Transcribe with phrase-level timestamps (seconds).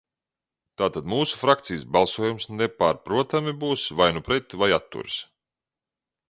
[0.81, 5.21] "Tātad mūsu frakcijas balsojums nepārprotami būs vai nu "pret", vai "atturas"."